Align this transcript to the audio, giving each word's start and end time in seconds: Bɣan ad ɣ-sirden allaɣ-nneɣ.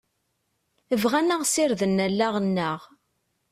Bɣan 1.01 1.33
ad 1.33 1.39
ɣ-sirden 1.41 2.03
allaɣ-nneɣ. 2.05 2.79